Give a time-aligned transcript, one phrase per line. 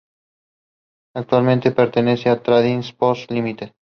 [1.15, 3.71] Actualmente pertenece a Trading Post Limited.